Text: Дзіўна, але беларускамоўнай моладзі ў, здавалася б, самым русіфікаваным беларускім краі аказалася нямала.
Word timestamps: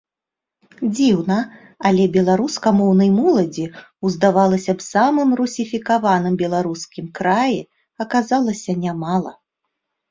Дзіўна, 0.93 1.35
але 1.89 2.03
беларускамоўнай 2.15 3.09
моладзі 3.19 3.65
ў, 3.67 4.05
здавалася 4.17 4.71
б, 4.81 4.89
самым 4.89 5.29
русіфікаваным 5.43 6.33
беларускім 6.45 7.05
краі 7.21 7.59
аказалася 8.07 8.71
нямала. 8.83 9.31